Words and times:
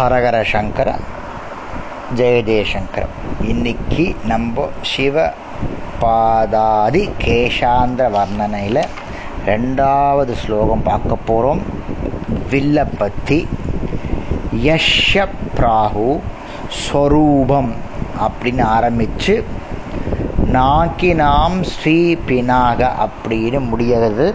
ஹரஹர 0.00 0.36
சங்கர 0.50 0.88
ஜெய 2.14 2.36
ஜெயசங்கர 2.42 3.02
இன்னைக்கு 3.44 4.04
நம்ம 4.24 4.66
சிவ 4.82 5.24
பாதாதி 6.02 7.02
கேசாந்திர 7.18 8.06
வர்ணனையில் 8.10 8.80
ரெண்டாவது 9.46 10.34
ஸ்லோகம் 10.34 10.82
பார்க்க 10.82 11.18
போகிறோம் 11.24 11.62
வில்ல 12.50 12.86
பற்றி 12.98 13.38
யஷ 14.64 15.26
பிராகு 15.54 16.08
ஸ்வரூபம் 16.80 17.70
அப்படின்னு 18.20 18.64
ஆரம்பித்து 18.70 19.36
நாக்கினாம் 20.52 21.60
ஸ்ரீ 21.70 21.98
பினாக 22.28 22.80
அப்படின்னு 23.00 23.60
முடிகிறது 23.66 24.28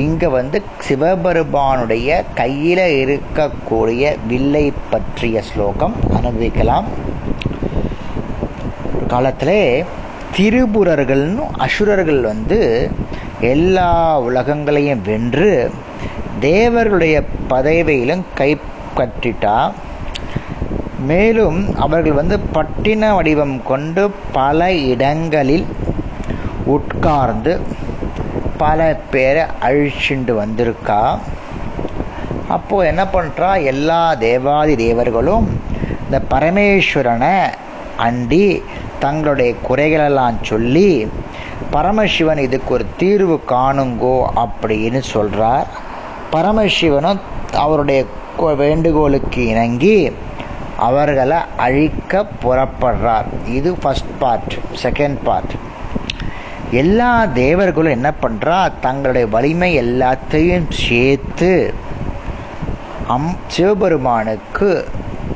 இங்கே 0.00 0.26
வந்து 0.26 0.62
சிவபெருமானுடைய 0.78 2.08
கையில் 2.34 2.84
இருக்கக்கூடிய 3.04 4.04
வில்லை 4.28 4.72
பற்றிய 4.90 5.42
ஸ்லோகம் 5.42 5.94
அனுபவிக்கலாம். 6.16 6.86
ஒரு 8.94 9.06
காலத்தில் 9.06 9.84
திரிபுரர்கள்னு 10.36 11.44
அசுரர்கள் 11.58 12.20
வந்து 12.20 12.90
எல்லா 13.40 13.90
உலகங்களையும் 14.20 15.02
வென்று 15.04 15.50
தேவர்களுடைய 16.40 17.16
பதவியிலும் 17.48 18.24
கைப்பற்றிட்டா 18.38 19.56
மேலும் 21.10 21.60
அவர்கள் 21.76 22.12
வந்து 22.12 22.38
பட்டின 22.54 23.14
வடிவம் 23.14 23.62
கொண்டு 23.62 24.10
பல 24.32 24.72
இடங்களில் 24.72 25.66
உட்கார்ந்து 26.64 27.52
பல 28.62 28.80
பேரை 29.10 29.44
அழிச்சுண்டு 29.66 30.32
வந்திருக்கா? 30.42 31.02
அப்போது 32.48 32.88
என்ன 32.90 33.02
பண்ணுறா 33.14 33.50
எல்லா 33.72 34.00
தேவாதி 34.24 34.74
தேவர்களும் 34.86 35.46
இந்த 36.04 36.18
பரமேஸ்வரனை 36.34 37.36
அண்டி 38.06 38.46
தங்களுடைய 39.04 39.50
குறைகளெல்லாம் 39.68 40.38
சொல்லி 40.42 40.90
பரமசிவன் 41.74 42.40
இதுக்கு 42.46 42.70
ஒரு 42.74 42.84
தீர்வு 42.98 43.36
காணுங்கோ 43.48 44.16
அப்படின்னு 44.44 45.00
சொல்கிறார் 45.14 45.68
பரமசிவனும் 46.32 47.22
அவருடைய 47.64 48.00
வேண்டுகோளுக்கு 48.62 49.40
இணங்கி 49.52 49.96
அவர்களை 50.86 51.38
அழிக்க 51.64 52.22
புறப்படுறார். 52.42 53.28
இது 53.58 53.70
ஃபஸ்ட் 53.82 54.12
பார்ட் 54.18 54.54
செகண்ட் 54.82 55.18
பார்ட் 55.24 55.52
எல்லா 56.80 57.24
தேவர்களும் 57.24 57.96
என்ன 57.96 58.10
பண்ணுறா 58.22 58.58
தங்களுடைய 58.80 59.26
வலிமை 59.26 59.68
எல்லாத்தையும் 59.80 60.68
சேர்த்து 60.70 61.50
அம் 63.06 63.34
சிவபெருமானுக்கு 63.48 64.68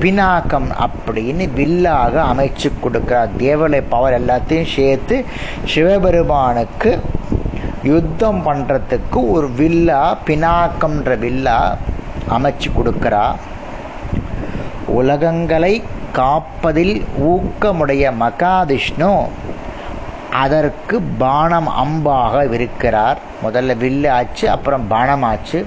பினாக்கம் 0.01 0.69
அப்படின்னு 0.87 1.45
வில்லாக 1.55 2.15
அமைச்சு 2.23 2.69
கொடுக்குறார் 2.85 3.31
தேவலை 3.39 3.81
பவர் 3.89 4.17
எல்லாத்தையும் 4.21 4.73
சேர்த்து 4.77 5.25
சிவபெருமானுக்கு 5.65 6.93
யுத்தம் 7.83 8.41
பண்ணுறதுக்கு 8.47 9.21
ஒரு 9.31 9.51
வில்லா 9.51 10.17
பினாக்கம்ன்ற 10.27 11.19
வில்லா 11.19 11.59
அமைச்சு 12.29 12.69
கொடுக்குறா. 12.77 13.27
உலகங்களை 15.01 15.83
காப்பதில் 16.13 16.95
ஊக்கமுடைய 17.33 18.05
மகாவிஷ்ணு 18.21 19.11
அதற்கு 20.33 21.01
பானம் 21.01 21.69
அம்பாக 21.69 22.53
இருக்கிறார் 22.53 23.19
முதல்ல 23.45 23.77
வில்லு 23.77 24.09
ஆச்சு 24.11 24.51
அப்புறம் 24.51 24.89
பானம் 24.89 25.23
ஆச்சு. 25.23 25.67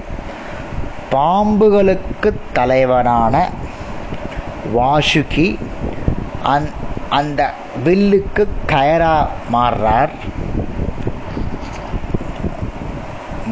பாம்புகளுக்கு 1.12 2.34
தலைவனான 2.52 3.48
வாசுகி 4.76 5.58
அந் 6.42 6.64
அந்த 7.08 7.52
வில்லுக்கு 7.84 8.48
கயரா 8.68 9.26
மாறுறார். 9.52 10.08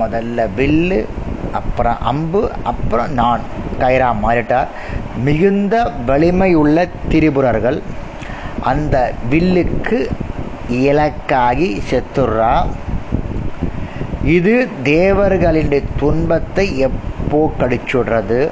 முதல்ல 0.01 0.49
வில்லு 0.57 1.07
அப்புறம் 1.53 1.97
அம்பு 2.03 2.53
அப்புறம் 2.65 3.13
நான் 3.13 3.41
கயரா 3.79 4.15
மாறிட்டார். 4.23 4.67
மிகுந்த 5.17 5.93
வலிமையுள்ள 6.07 6.87
திரிபுரர்கள். 7.09 7.83
அந்த 8.61 9.13
வில்லுக்கு 9.31 10.11
இலக்காகி 10.69 11.83
செத்துடுறா 11.91 12.67
இது 14.25 14.69
தேவர்களின் 14.83 15.85
துன்பத்தை 15.97 16.79
எப்போ 16.79 17.53
கடிச்சுடுறது? 17.59 18.51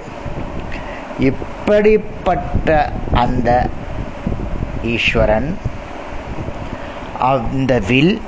இப்படிப்பட்ட 1.19 2.93
அந்த 3.12 3.69
ஈஸ்வரன் 4.82 5.56
அந்த 7.19 7.82
வில் 7.88 8.21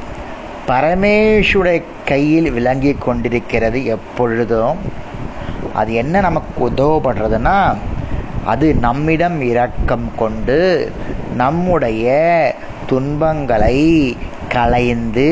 பரமேஸ்வருடைய 0.69 1.83
கையில் 2.05 2.51
விளங்கி 2.53 2.93
கொண்டிருக்கிறது 2.93 3.85
எப்பொழுதும். 3.85 4.79
அது 5.75 5.95
என்ன 5.95 6.21
நமக்கு 6.21 6.69
உதவப்படுறதுன்னா 6.69 7.77
அது 8.45 8.75
நம்மிடம் 8.75 9.41
இரக்கம் 9.41 10.11
கொண்டு 10.17 10.59
நம்முடைய 11.37 12.07
துன்பங்களை 12.89 13.79
களைந்து 14.55 15.31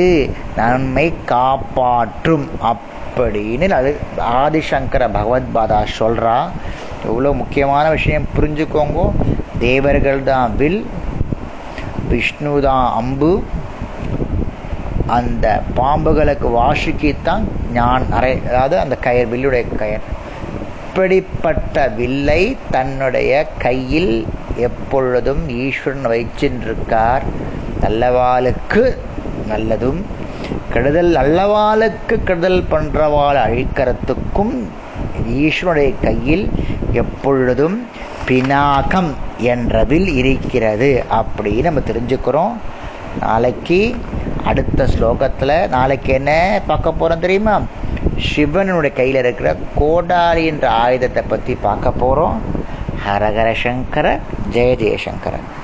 நம்மை 0.57 1.13
காப்பாற்றும் 1.27 2.47
அப்படின்னு 2.71 3.69
அது 3.79 3.91
ஆதிசங்கர 4.43 5.05
பகவத்பாதா 5.17 5.81
சொல்கிறா 5.99 6.37
எவ்வளோ 7.07 7.33
முக்கியமான 7.33 7.85
விஷயம் 7.91 8.29
புரிஞ்சுக்கோங்க. 8.37 9.01
தேவர்கள் 9.59 10.23
தான் 10.23 10.57
வில் 10.57 10.83
விஷ்ணு 12.09 12.61
தான் 12.61 12.93
அம்பு. 12.93 13.31
அந்த 15.17 15.47
பாம்புகளுக்கு 15.77 16.49
வாசுக்கித்தான் 16.59 17.45
ஞான் 17.73 18.07
அரை 18.11 18.33
அதாவது 18.49 18.79
அந்த 18.79 18.97
கயர் 19.05 19.31
வில்லுடைய 19.33 19.65
கயர் 19.77 20.07
இப்படிப்பட்ட 20.89 21.89
வில்லை 21.99 22.43
தன்னுடைய 22.71 23.33
கையில் 23.59 24.13
எப்பொழுதும் 24.57 25.49
ஈஸ்வரன் 25.49 26.07
வைச்சின்றிருக்கார் 26.07 27.23
நல்லவாளுக்கு 27.81 28.97
நல்லதும் 29.49 30.01
கெடுதல் 30.73 31.15
நல்லவாளுக்கு 31.15 32.23
கெடுதல் 32.25 32.65
பண்றவாள் 32.71 33.39
அழிக்கிறதுக்கும் 33.47 34.55
ஈஸ்வனுடைய 35.27 35.95
கையில் 36.03 36.51
எப்பொழுதும் 36.93 37.87
பினாகம் 38.29 39.11
என்றதில் 39.39 40.09
இருக்கிறது 40.15 41.05
அப்படின்னு 41.11 41.63
நம்ம 41.63 41.81
தெரிஞ்சுக்கிறோம். 41.81 42.53
நாளைக்கு 43.21 43.95
அடுத்த 44.45 44.85
ஸ்லோகத்தில் 44.85 45.69
நாளைக்கு 45.69 46.13
என்ன 46.13 46.61
பார்க்க 46.67 46.93
போகிறோம் 46.93 47.21
தெரியுமா? 47.21 47.61
சிவனுடைய 48.17 48.97
கையில் 48.97 49.17
இருக்கிற 49.17 49.57
கோடாரி 49.75 50.45
என்ற 50.45 50.71
ஆயுதத்தை 50.71 51.23
பற்றி 51.29 51.55
பார்க்க 51.55 51.91
போகிறோம் 51.91 52.56
ஹரஹர 53.07 53.49
சங்கர 53.63 54.07
ஜெய 54.55 54.71
ஜெயசங்கர 54.81 55.35